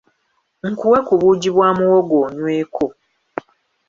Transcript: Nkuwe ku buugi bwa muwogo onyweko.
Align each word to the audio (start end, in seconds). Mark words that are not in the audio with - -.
Nkuwe 0.71 0.99
ku 1.07 1.13
buugi 1.19 1.49
bwa 1.55 1.69
muwogo 1.77 2.15
onyweko. 2.25 2.85